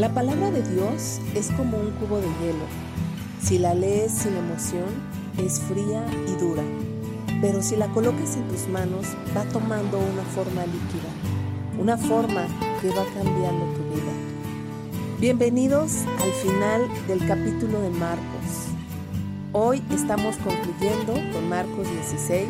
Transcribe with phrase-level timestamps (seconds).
[0.00, 2.64] La palabra de Dios es como un cubo de hielo.
[3.42, 4.88] Si la lees sin emoción,
[5.36, 6.62] es fría y dura.
[7.42, 11.10] Pero si la colocas en tus manos, va tomando una forma líquida,
[11.78, 12.46] una forma
[12.80, 14.12] que va cambiando tu vida.
[15.20, 18.68] Bienvenidos al final del capítulo de Marcos.
[19.52, 22.48] Hoy estamos concluyendo con Marcos 16,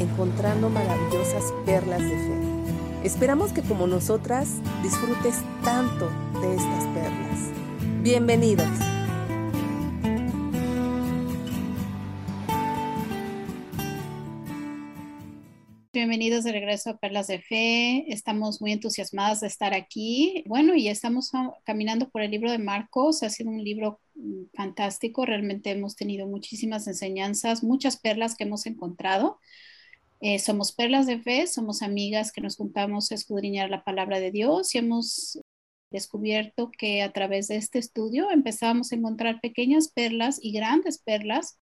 [0.00, 2.39] encontrando maravillosas perlas de fe.
[3.04, 6.10] Esperamos que como nosotras disfrutes tanto
[6.42, 8.02] de estas perlas.
[8.02, 8.68] Bienvenidos.
[15.94, 18.04] Bienvenidos de regreso a Perlas de Fe.
[18.12, 20.44] Estamos muy entusiasmadas de estar aquí.
[20.46, 21.30] Bueno, y estamos
[21.64, 23.22] caminando por el libro de Marcos.
[23.22, 25.24] Ha sido un libro mm, fantástico.
[25.24, 29.38] Realmente hemos tenido muchísimas enseñanzas, muchas perlas que hemos encontrado.
[30.20, 34.30] Eh, somos perlas de fe, somos amigas que nos juntamos a escudriñar la palabra de
[34.30, 35.40] Dios y hemos
[35.90, 41.58] descubierto que a través de este estudio empezábamos a encontrar pequeñas perlas y grandes perlas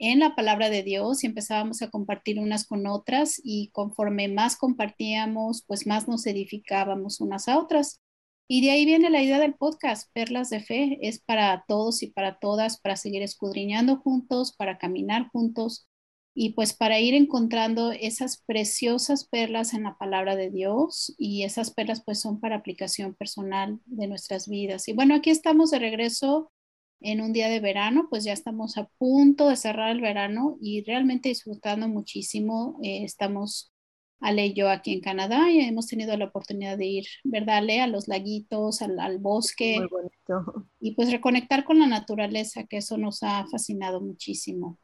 [0.00, 4.56] en la palabra de Dios y empezábamos a compartir unas con otras y conforme más
[4.56, 8.00] compartíamos, pues más nos edificábamos unas a otras.
[8.48, 12.08] Y de ahí viene la idea del podcast, Perlas de Fe, es para todos y
[12.08, 15.86] para todas, para seguir escudriñando juntos, para caminar juntos
[16.34, 21.72] y pues para ir encontrando esas preciosas perlas en la palabra de Dios y esas
[21.72, 24.88] perlas pues son para aplicación personal de nuestras vidas.
[24.88, 26.52] Y bueno, aquí estamos de regreso
[27.00, 30.84] en un día de verano, pues ya estamos a punto de cerrar el verano y
[30.84, 32.78] realmente disfrutando muchísimo.
[32.82, 33.72] Eh, estamos
[34.20, 37.80] Ale y yo aquí en Canadá y hemos tenido la oportunidad de ir, ¿verdad, Ale?
[37.80, 39.78] A los laguitos, al, al bosque.
[39.78, 40.66] Muy bonito.
[40.78, 44.78] Y pues reconectar con la naturaleza, que eso nos ha fascinado muchísimo.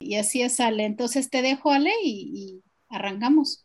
[0.00, 0.84] Y, así es, Ale.
[0.84, 3.64] Entonces te dejo, Ale, y, arrancamos.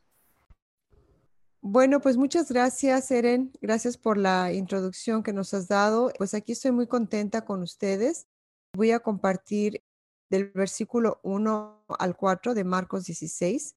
[1.62, 3.52] Bueno, pues muchas gracias, Eren.
[3.62, 6.12] Gracias por la introducción que nos has dado.
[6.18, 8.28] Pues aquí estoy muy contenta con ustedes.
[8.74, 9.82] Voy a compartir
[10.30, 13.76] del versículo 1 al 4 de Marcos 16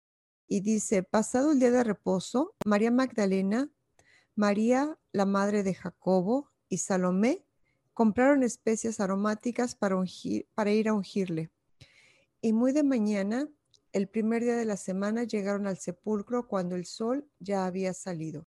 [0.49, 3.71] y dice, pasado el día de reposo, María Magdalena,
[4.35, 7.45] María, la madre de Jacobo y Salomé
[7.95, 9.97] compraron especias aromáticas para,
[10.55, 11.51] para ir a ungirle.
[12.47, 13.49] Y muy de mañana,
[13.93, 18.47] el primer día de la semana, llegaron al sepulcro cuando el sol ya había salido.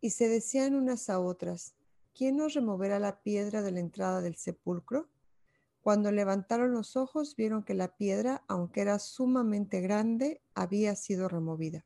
[0.00, 1.74] Y se decían unas a otras,
[2.14, 5.08] ¿quién nos removerá la piedra de la entrada del sepulcro?
[5.80, 11.84] Cuando levantaron los ojos, vieron que la piedra, aunque era sumamente grande, había sido removida.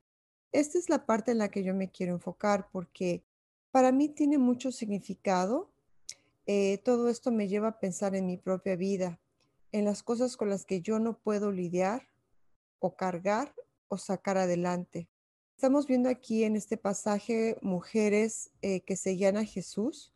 [0.52, 3.24] Esta es la parte en la que yo me quiero enfocar porque
[3.70, 5.72] para mí tiene mucho significado.
[6.44, 9.18] Eh, todo esto me lleva a pensar en mi propia vida,
[9.74, 12.08] en las cosas con las que yo no puedo lidiar
[12.78, 13.52] o cargar
[13.88, 15.08] o sacar adelante.
[15.56, 20.12] Estamos viendo aquí en este pasaje mujeres eh, que seguían a Jesús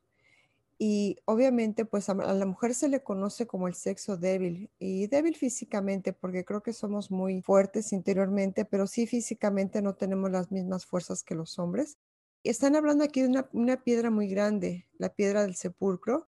[0.79, 5.35] y obviamente pues a, la mujer se le conoce como el sexo débil y débil
[5.35, 10.87] físicamente porque creo que somos muy fuertes interiormente, pero sí físicamente no tenemos las mismas
[10.87, 11.99] fuerzas que los hombres.
[12.45, 16.28] Están hablando aquí de una piedra muy grande, la piedra del sepulcro,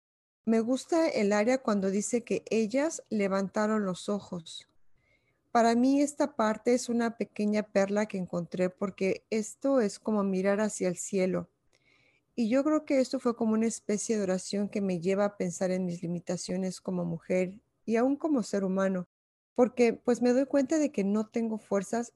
[0.47, 4.65] me gusta el área cuando dice que ellas levantaron los ojos.
[5.51, 10.61] Para mí esta parte es una pequeña perla que encontré porque esto es como mirar
[10.61, 11.49] hacia el cielo.
[12.33, 15.35] Y yo creo que esto fue como una especie de oración que me lleva a
[15.35, 19.05] pensar en mis limitaciones como mujer y aún como ser humano,
[19.53, 22.13] porque pues me doy cuenta de que no tengo fuerzas,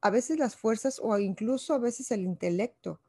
[0.00, 3.00] a veces las fuerzas o incluso a veces el intelecto.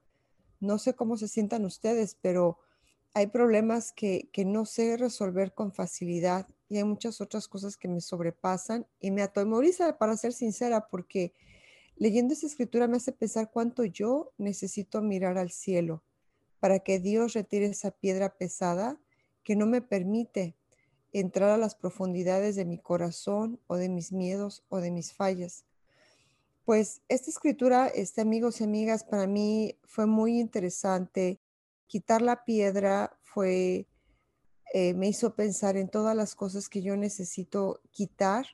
[0.59, 2.59] No sé cómo se sientan ustedes, pero
[3.13, 8.01] hay problemas que, no sé resolver con facilidad y hay muchas otras cosas que me
[8.01, 11.33] sobrepasan y me atemoriza, para ser sincera, porque
[11.95, 16.03] leyendo esa escritura me hace pensar cuánto yo necesito mirar al cielo
[16.59, 18.99] para que Dios retire esa piedra pesada
[19.43, 20.55] que no me permite
[21.11, 25.65] entrar a las profundidades de mi corazón o de mis miedos o de mis fallas.
[26.65, 31.39] Pues esta escritura, este amigos y amigas, para mí fue muy interesante
[31.89, 33.87] quitar la piedra fue,
[34.73, 38.45] eh, me hizo pensar en todas las cosas que yo necesito quitar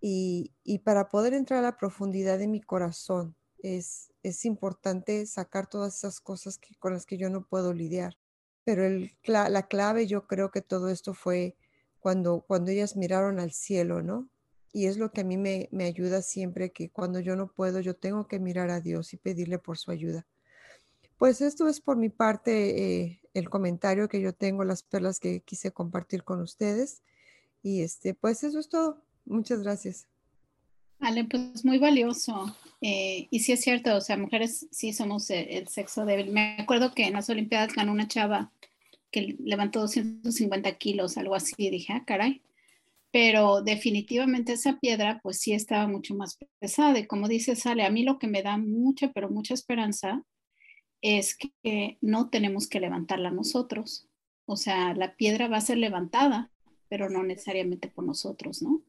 [0.00, 0.52] y,
[0.84, 6.20] para poder entrar a la profundidad de mi corazón es, es importante sacar todas esas
[6.20, 8.18] cosas que, con las que yo no puedo lidiar.
[8.64, 11.56] Pero el, la clave yo creo que todo esto fue
[12.00, 14.28] cuando, cuando ellas miraron al cielo, ¿no?
[14.72, 17.80] Y es lo que a mí me, me ayuda siempre, que cuando yo no puedo,
[17.80, 20.26] yo tengo que mirar a Dios y pedirle por su ayuda.
[21.24, 25.40] Pues esto es por mi parte eh, el comentario que yo tengo, las perlas que
[25.40, 27.02] quise compartir con ustedes.
[27.62, 29.02] Y este, pues eso es todo.
[29.24, 30.06] Muchas gracias.
[31.00, 32.54] Ale, pues muy valioso.
[32.82, 36.30] Eh, y sí es cierto, o sea, mujeres sí somos el, sexo débil.
[36.30, 38.52] Me acuerdo que en las Olimpiadas ganó una chava
[39.10, 41.54] que levantó 250 kilos, algo así.
[41.56, 42.42] dije, ah, caray.
[43.10, 46.98] Pero definitivamente esa piedra, pues sí estaba mucho más pesada.
[46.98, 50.22] Y como dice Sale, a mí lo que me da mucha, pero mucha esperanza
[51.04, 54.08] es que no tenemos que levantarla nosotros.
[54.46, 56.50] O sea, la piedra va a ser levantada,
[56.88, 58.82] pero no necesariamente por nosotros, ¿no?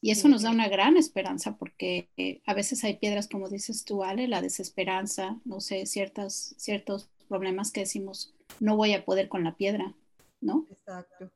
[0.00, 3.84] Y eso nos da una gran esperanza porque eh, a veces hay piedras, como dices
[3.84, 9.28] tú, Ale, la desesperanza, no sé, ciertas, ciertos problemas que decimos, no voy a poder
[9.28, 9.94] con la piedra,
[10.40, 10.66] ¿no?
[10.70, 11.30] Exacto.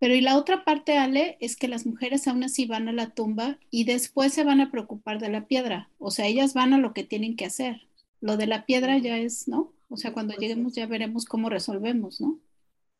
[0.00, 3.10] Pero y la otra parte, Ale, es que las mujeres aún así van a la
[3.10, 5.90] tumba y después se van a preocupar de la piedra.
[5.98, 7.87] O sea, ellas van a lo que tienen que hacer.
[8.20, 9.72] Lo de la piedra ya es, ¿no?
[9.88, 12.38] O sea, cuando pues lleguemos ya veremos cómo resolvemos, ¿no?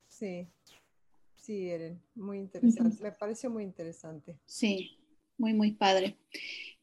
[0.08, 0.48] Sí.
[1.36, 3.02] Sí, Eren, muy interesante.
[3.02, 4.38] Me parece muy interesante.
[4.44, 4.98] Sí,
[5.38, 6.18] muy, muy padre.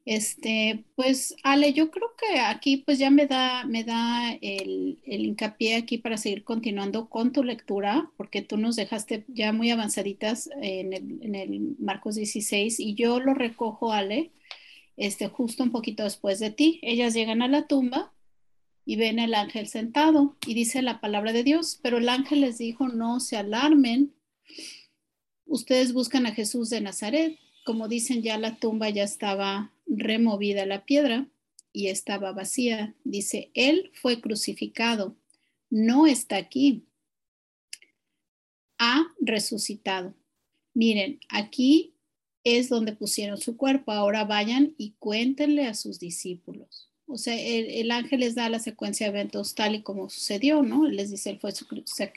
[0.05, 5.75] Este, pues, Ale, yo creo que aquí pues ya me da, me da el, hincapié
[5.75, 10.93] aquí para seguir continuando con tu lectura, porque tú nos dejaste ya muy avanzaditas en
[10.93, 14.31] el, en el Marcos 16 y yo lo recojo, Ale,
[14.97, 16.79] este, justo un poquito después de ti.
[16.81, 18.14] Ellas llegan a la tumba
[18.85, 22.57] y ven el ángel sentado y dice la palabra de Dios, pero el ángel les
[22.57, 24.13] dijo, no se alarmen
[25.45, 27.37] Ustedes buscan a Jesús de Nazaret.
[27.65, 31.27] Como dicen, ya la tumba ya estaba removida la piedra
[31.71, 32.95] y estaba vacía.
[33.03, 35.15] Dice, Él fue crucificado,
[35.69, 36.83] no está aquí.
[38.77, 40.13] Ha resucitado.
[40.73, 41.93] Miren, aquí
[42.43, 43.91] es donde pusieron su cuerpo.
[43.91, 46.89] Ahora vayan y cuéntenle a sus discípulos.
[47.07, 50.87] O sea, el, ángel les da la secuencia de eventos tal y como sucedió, ¿no?
[50.87, 51.53] Les dice, él fue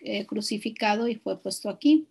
[0.04, 2.06] eh, crucificado y fue puesto aquí.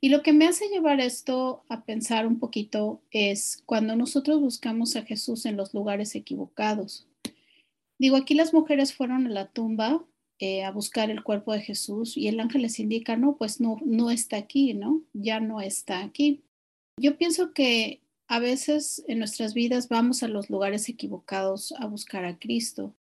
[0.00, 4.96] Y lo que me hace llevar esto a pensar un poquito es cuando nosotros buscamos
[4.96, 7.06] a Jesús en los lugares equivocados.
[7.98, 10.04] Digo, aquí las mujeres fueron a la tumba
[10.38, 13.78] eh, a buscar el cuerpo de Jesús y el ángel les indica, no, pues no,
[13.84, 15.02] no está aquí, ¿no?
[15.14, 16.42] Ya no está aquí.
[16.98, 22.24] Yo pienso que a veces en nuestras vidas vamos a los lugares equivocados a buscar
[22.24, 22.94] a Cristo.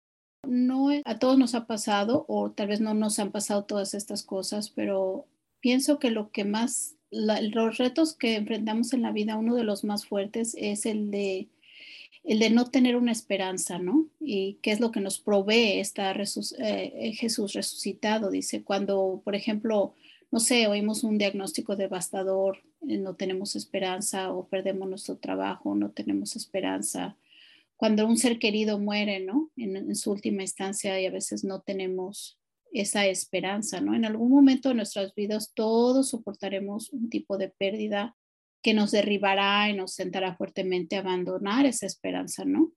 [0.46, 4.22] No a todos nos ha pasado o tal vez no nos han pasado todas estas
[4.22, 5.26] cosas, pero
[5.60, 9.84] pienso que lo que más, los retos que enfrentamos en la vida, uno de los
[9.84, 11.48] más fuertes es el de,
[12.24, 14.06] el de no tener una esperanza, ¿no?
[14.20, 19.94] Y qué es lo que nos provee esta eh, Jesús resucitado, dice, cuando, por ejemplo,
[20.30, 25.90] no sé, oímos un diagnóstico devastador, eh, no tenemos esperanza o perdemos nuestro trabajo, no
[25.90, 27.16] tenemos esperanza.
[27.76, 29.50] Cuando un ser querido muere, ¿no?
[29.56, 32.38] En, su última instancia y a veces no tenemos
[32.72, 33.94] esa esperanza, ¿no?
[33.94, 38.16] En algún momento de nuestras vidas todos soportaremos un tipo de pérdida
[38.62, 42.72] que nos derribará y nos sentará fuertemente abandonar esa esperanza, ¿no?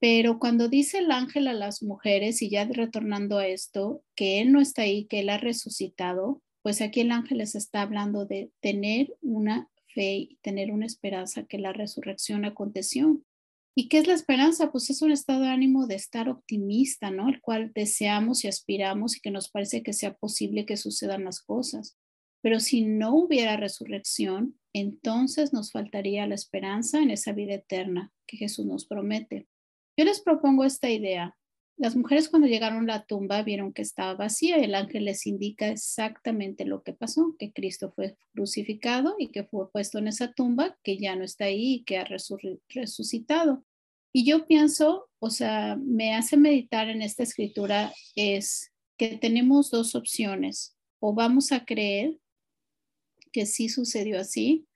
[0.00, 4.50] Pero cuando dice el ángel a las mujeres, y ya retornando a esto, que Él
[4.50, 8.50] no está ahí, que Él ha resucitado, pues aquí el ángel les está hablando de
[8.60, 13.20] tener una fe y tener una esperanza que la resurrección aconteció.
[13.74, 14.72] ¿Y qué es la esperanza?
[14.72, 17.28] Pues es un estado de ánimo de estar optimista, ¿no?
[17.28, 21.40] El cual deseamos y aspiramos y que nos parece que sea posible que sucedan las
[21.40, 21.96] cosas.
[22.42, 28.38] Pero si no hubiera resurrección, entonces nos faltaría la esperanza en esa vida eterna que
[28.38, 29.46] Jesús nos promete.
[30.00, 31.36] Yo les propongo esta idea.
[31.76, 35.26] Las mujeres cuando llegaron a la tumba vieron que estaba vacía y el ángel les
[35.26, 40.32] indica exactamente lo que pasó, que Cristo fue crucificado y que fue puesto en esa
[40.32, 43.62] tumba, que ya no está ahí y que ha resucitado.
[44.10, 49.94] Y yo pienso, o sea, me hace meditar en esta escritura es que tenemos dos
[49.94, 52.16] opciones, o vamos a creer
[53.32, 54.66] que sí sucedió así,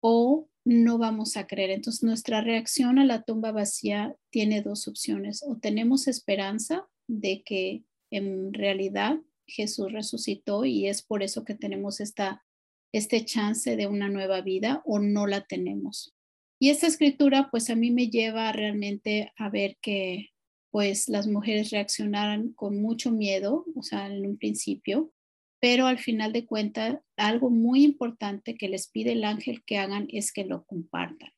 [0.00, 1.70] o no vamos a creer.
[1.70, 5.42] Entonces, nuestra reacción a la tumba vacía tiene dos opciones.
[5.42, 12.00] O tenemos esperanza de que en realidad Jesús resucitó y es por eso que tenemos
[12.00, 12.44] esta,
[12.92, 16.14] este chance de una nueva vida o no la tenemos.
[16.60, 20.28] Y esta escritura pues a mí me lleva realmente a ver que
[20.70, 25.14] pues las mujeres reaccionaran con mucho miedo, o sea, en un principio,
[25.60, 30.08] pero al final de cuentas, algo muy importante que les pide el ángel que hagan
[30.10, 31.30] es que lo compartan.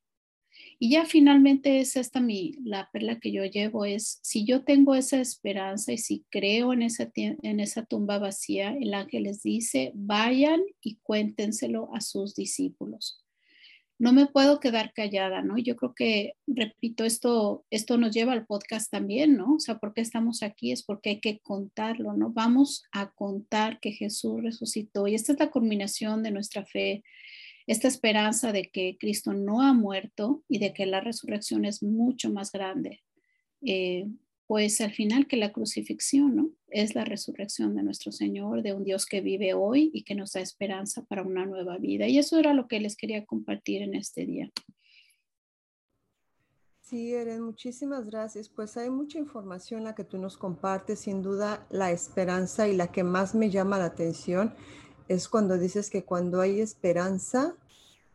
[0.77, 4.95] Y ya finalmente es esta mi, la perla que yo llevo, es si yo tengo
[4.95, 9.91] esa esperanza y si creo en esa, en esa tumba vacía, el ángel les dice,
[9.93, 13.21] vayan y cuéntenselo a sus discípulos
[14.01, 15.59] no me puedo quedar callada, ¿no?
[15.59, 19.53] Yo creo que, repito, esto, esto nos lleva al podcast también, ¿no?
[19.53, 20.71] O sea, ¿por qué estamos aquí?
[20.71, 22.31] Es porque hay que contarlo, ¿no?
[22.31, 27.03] Vamos a contar que Jesús resucitó y esta es la culminación de nuestra fe,
[27.67, 32.31] esta esperanza de que Cristo no ha muerto y de que la resurrección es mucho
[32.31, 33.03] más grande.
[33.63, 34.07] Eh,
[34.51, 36.49] pues al final que la crucifixión, ¿no?
[36.67, 40.33] Es la resurrección de nuestro Señor, de un Dios que vive hoy y que nos
[40.33, 42.05] da esperanza para una nueva vida.
[42.09, 44.51] Y eso era lo que les quería compartir en este día.
[46.81, 48.49] Sí, Eren, muchísimas gracias.
[48.49, 52.91] Pues hay mucha información la que tú nos compartes, sin duda la esperanza y la
[52.91, 54.53] que más me llama la atención
[55.07, 57.55] es cuando dices que cuando hay esperanza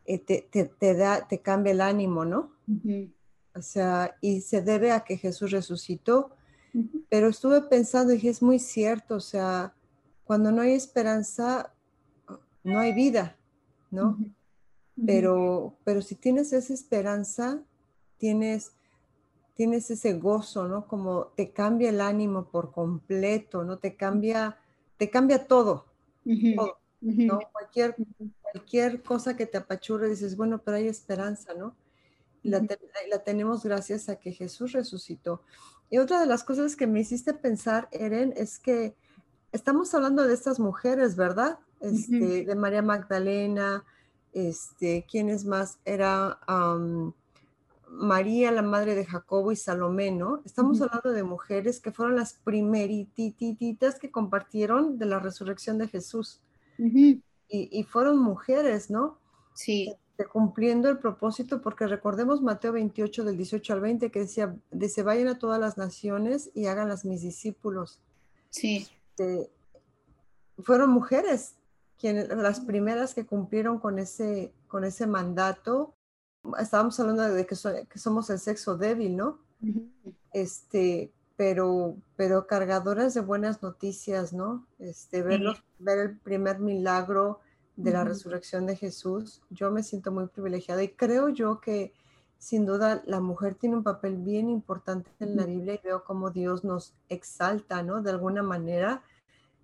[0.04, 2.52] eh, te, da, te cambia el ánimo, ¿no?
[3.56, 6.30] O sea, y se debe a que Jesús resucitó.
[7.08, 9.72] Pero estuve pensando y dije, es muy cierto, o sea,
[10.24, 11.72] cuando no hay esperanza,
[12.62, 13.36] no hay vida,
[13.90, 14.18] ¿no?
[15.06, 17.62] Pero, pero si tienes esa esperanza,
[18.18, 18.72] tienes,
[19.54, 20.86] tienes ese gozo, ¿no?
[20.86, 23.78] Como te cambia el ánimo por completo, ¿no?
[23.78, 24.58] Te cambia,
[24.98, 25.86] te cambia todo,
[26.24, 27.38] ¿no?
[27.52, 27.96] Cualquier,
[28.42, 31.74] cualquier cosa que te apachurre, dices, bueno, pero hay esperanza, ¿no?
[32.46, 32.66] La,
[33.10, 35.42] la, tenemos gracias a que Jesús resucitó.
[35.90, 38.94] Y otra de las cosas que me hiciste pensar, Eren, es que
[39.52, 41.58] estamos hablando de estas mujeres, ¿verdad?
[41.80, 43.84] Este, De María Magdalena,
[44.32, 45.78] este, ¿quién es más?
[45.84, 46.40] Era
[47.88, 50.42] María, la madre de Jacobo y Salomé, ¿no?
[50.44, 56.40] Estamos hablando de mujeres que fueron las primerititas que compartieron de la resurrección de Jesús.
[56.78, 59.18] y, y, fueron mujeres, ¿no?
[59.54, 65.02] Sí cumpliendo el propósito, porque recordemos Mateo 28 del 18 al 20 que decía, dice,
[65.02, 68.00] vayan a todas las naciones y hagan las mis discípulos.
[68.50, 68.88] Sí.
[69.10, 69.50] Este,
[70.58, 71.56] fueron mujeres
[71.98, 75.94] quienes, las primeras que cumplieron con ese, con ese mandato.
[76.58, 77.56] Estábamos hablando de que,
[77.88, 79.38] que somos el sexo débil, ¿no?
[80.32, 84.66] Este, pero, pero cargadoras de buenas noticias, ¿no?
[84.78, 87.40] Este, verlos, ver el primer milagro,
[87.76, 91.92] de la resurrección de Jesús, yo me siento muy privilegiada y creo yo que
[92.38, 96.30] sin duda la mujer tiene un papel bien importante en la Biblia y veo cómo
[96.30, 98.02] Dios nos exalta, ¿no?
[98.02, 99.02] De alguna manera,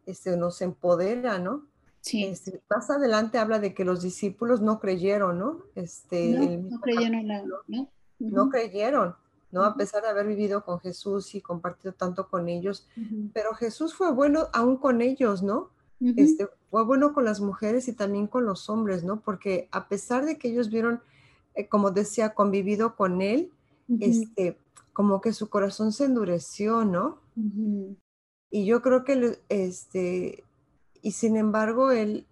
[0.06, 1.66] este, nos empodera, ¿no?
[2.00, 2.24] Sí.
[2.24, 5.62] Este, más adelante habla de que los discípulos no creyeron, ¿no?
[5.74, 7.26] Este, no, creyeron,
[7.68, 7.88] ¿no?
[8.18, 9.14] no creyeron,
[9.52, 9.64] ¿no?
[9.64, 12.88] A pesar de haber vivido con Jesús y compartido tanto con ellos,
[13.32, 15.70] pero Jesús fue bueno aún con ellos, ¿no?
[16.16, 19.20] Este, fue bueno con las mujeres y también con los hombres, ¿no?
[19.20, 21.00] Porque a pesar de que ellos vieron,
[21.54, 23.50] eh, como decía, convivido con él,
[24.00, 24.56] este,
[24.92, 27.18] como que su corazón se endureció, ¿no?
[28.50, 30.44] Y yo creo que, este,
[31.02, 32.26] y sin embargo, él,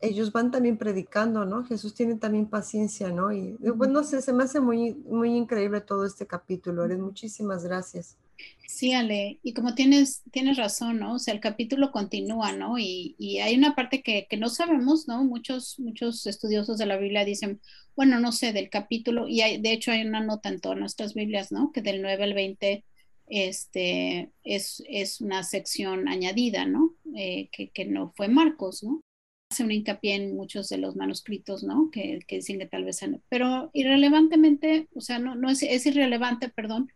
[0.00, 1.64] ellos van también predicando, ¿no?
[1.64, 3.32] Jesús tiene también paciencia, ¿no?
[3.32, 6.84] Y bueno, no sé, se me hace muy, muy increíble todo este capítulo.
[6.84, 8.16] Eres muchísimas gracias.
[8.66, 11.14] Sí, Ale, y como tienes, tienes razón, ¿no?
[11.14, 12.78] O sea, el capítulo continúa, ¿no?
[12.78, 15.24] Y, y hay una parte que, que, no sabemos, ¿no?
[15.24, 17.60] Muchos, muchos estudiosos de la Biblia dicen,
[17.96, 21.14] bueno, no sé, del capítulo, y hay, de hecho hay una nota en todas nuestras
[21.14, 21.72] Biblias, ¿no?
[21.72, 22.84] Que del 9 al 20
[23.26, 26.94] este, es, es una sección añadida, ¿no?
[27.16, 29.00] Eh, que, que, no fue Marcos, ¿no?
[29.50, 31.90] Hace un hincapié en muchos de los manuscritos, ¿no?
[31.90, 36.48] Que, que dicen que tal vez, pero irrelevantemente, o sea, no, no es, es irrelevante,
[36.50, 36.92] perdón,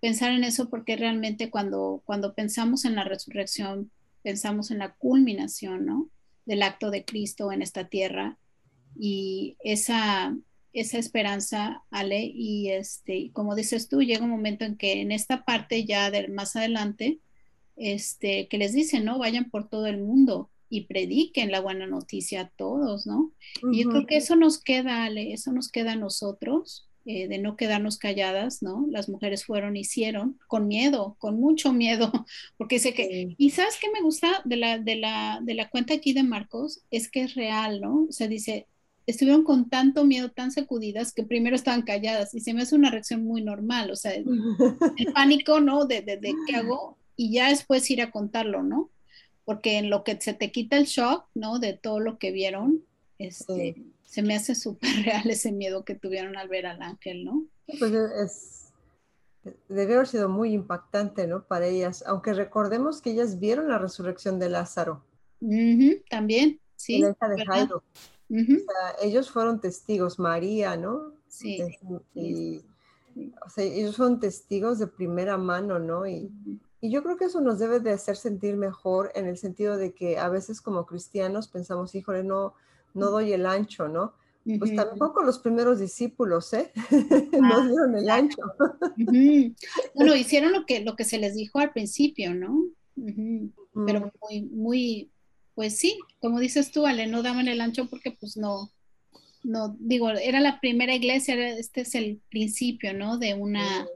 [0.00, 3.90] pensar en eso porque realmente cuando, cuando pensamos en la resurrección,
[4.22, 6.10] pensamos en la culminación, ¿no?
[6.44, 8.38] Del acto de Cristo en esta tierra
[8.98, 10.36] y esa,
[10.72, 15.44] esa esperanza, Ale, y este, como dices tú, llega un momento en que en esta
[15.44, 17.20] parte ya del más adelante,
[17.76, 19.18] este, que les dicen, ¿no?
[19.18, 23.32] Vayan por todo el mundo y prediquen la buena noticia a todos, ¿no?
[23.70, 27.38] Y yo creo que eso nos queda, Ale, eso nos queda a nosotros, eh, de
[27.38, 28.84] no quedarnos calladas, ¿no?
[28.90, 32.10] Las mujeres fueron, hicieron, con miedo, con mucho miedo,
[32.58, 35.94] porque sé que, y sabes qué me gusta de la, de, la, de la cuenta
[35.94, 38.06] aquí de Marcos, es que es real, ¿no?
[38.08, 38.66] O sea, dice,
[39.06, 42.90] estuvieron con tanto miedo, tan sacudidas, que primero estaban calladas, y se me hace una
[42.90, 44.26] reacción muy normal, o sea, el,
[45.14, 45.84] pánico, ¿no?
[45.84, 48.90] De, de, de, qué hago, y ya después ir a contarlo, ¿no?
[49.44, 51.60] Porque en lo que se te quita el shock, ¿no?
[51.60, 52.82] De todo lo que vieron,
[53.18, 53.76] este
[54.16, 57.44] se me hace súper real ese miedo que tuvieron al ver al ángel, ¿no?
[57.78, 58.72] Pues es,
[59.68, 61.44] debe haber sido muy impactante, ¿no?
[61.44, 65.04] Para ellas, aunque recordemos que ellas vieron la resurrección de Lázaro.
[66.08, 67.00] también, sí.
[67.00, 67.76] La hija de Jairo.
[67.76, 71.12] o sea, ellos fueron testigos, María, ¿no?
[71.28, 71.58] Sí.
[72.14, 72.62] Y,
[73.44, 76.06] o sea, ellos son testigos de primera mano, ¿no?
[76.06, 76.30] Y,
[76.80, 79.92] y yo creo que eso nos debe de hacer sentir mejor en el sentido de
[79.92, 82.54] que a veces como cristianos pensamos, híjole, no,
[82.96, 84.14] no doy el ancho, ¿no?
[84.58, 86.70] Pues tampoco los primeros discípulos, ¿eh?
[87.40, 88.42] no ah, dieron el ancho.
[89.94, 92.64] Bueno, hicieron lo que, lo que se les dijo al principio, ¿no?
[92.94, 95.10] Pero muy, muy,
[95.54, 98.70] pues sí, como dices tú, Ale, no daban el ancho porque pues no,
[99.42, 103.18] no, digo, era la primera iglesia, este es el principio, ¿no?
[103.18, 103.86] De una,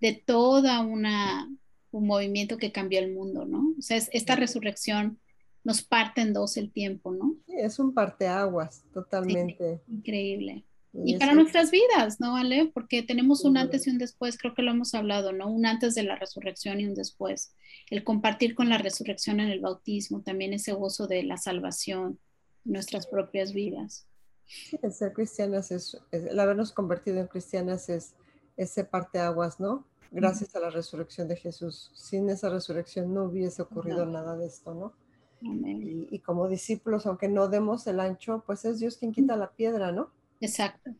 [0.00, 1.48] de toda una,
[1.90, 3.74] un movimiento que cambió el mundo, ¿no?
[3.78, 5.18] O sea, esta resurrección
[5.64, 7.36] nos parte en dos el tiempo, ¿no?
[7.46, 9.80] Sí, es un parteaguas, totalmente.
[9.88, 10.64] increíble.
[10.92, 12.70] Y, para nuestras vidas, ¿no, Ale?
[12.74, 15.48] Porque tenemos un antes y un después, creo que lo hemos hablado, ¿no?
[15.48, 17.54] Un antes de la resurrección y un después.
[17.90, 22.18] El compartir con la resurrección en el bautismo, también ese gozo de la salvación,
[22.64, 24.06] nuestras propias vidas.
[24.46, 28.14] Sí, el ser cristianas es, el habernos convertido en cristianas es
[28.56, 29.86] ese parteaguas, ¿no?
[30.10, 31.92] Gracias a la resurrección de Jesús.
[31.94, 34.92] Sin esa resurrección no hubiese ocurrido nada de esto, ¿no?
[35.42, 39.90] Y, como discípulos, aunque no demos el ancho, pues es Dios quien quita la piedra,
[39.90, 40.10] ¿no?
[40.40, 40.94] Exacto.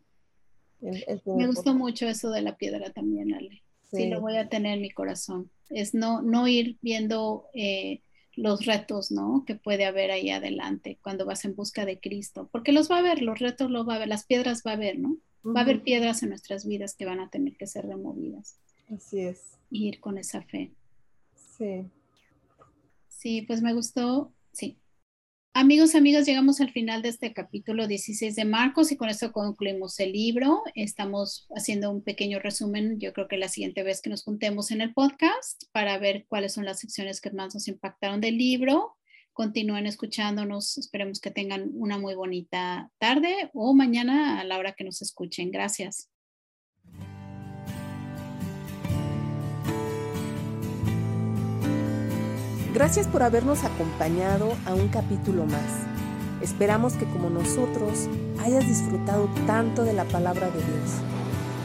[0.81, 3.63] Me gustó mucho eso de la piedra también, Ale.
[3.93, 4.09] Sí.
[4.09, 5.51] lo voy a tener en mi corazón.
[5.69, 8.03] Es no, no ir viendo eh,
[8.37, 9.45] los retos, ¿no?
[9.47, 12.49] Que puede haber ahí adelante cuando vas en busca de Cristo.
[12.53, 14.75] Porque los va a ver, los retos los va a ver, las piedras va a
[14.75, 15.19] haber, ¿no?
[15.45, 18.59] Va a haber piedras en nuestras vidas que van a tener que ser removidas.
[18.95, 19.59] Así es.
[19.71, 20.73] ir con esa fe.
[21.35, 21.87] Sí.
[23.21, 24.81] Sí, pues me gustó, sí.
[25.53, 30.01] Amigos, amigas, llegamos al final de este capítulo 16 de Marcos y con esto concluimos
[30.01, 30.63] el libro.
[30.75, 34.81] Estamos haciendo un pequeño resumen, yo creo que la siguiente vez que nos juntemos en
[34.81, 38.97] el podcast para ver cuáles son las secciones que más nos impactaron del libro.
[39.35, 44.85] Continúen escuchándonos, esperemos que tengan una muy bonita tarde o mañana a la hora que
[44.85, 45.51] nos escuchen.
[45.51, 46.09] Gracias.
[52.81, 55.85] Gracias por habernos acompañado a un capítulo más.
[56.41, 58.09] Esperamos que como nosotros
[58.43, 60.91] hayas disfrutado tanto de la palabra de Dios.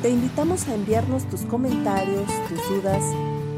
[0.02, 3.02] Te invitamos a enviarnos tus comentarios, tus dudas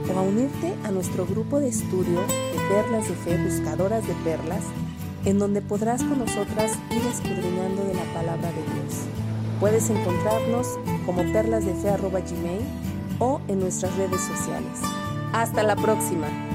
[0.07, 4.61] o a unirte a nuestro grupo de estudio de Perlas de Fe Buscadoras de Perlas,
[5.25, 9.01] en donde podrás con nosotras ir escudriñando de la palabra de Dios.
[9.59, 12.61] Puedes encontrarnos como perlasdefe.gmail
[13.17, 14.79] o en nuestras redes sociales.
[15.33, 16.46] Hasta la próxima.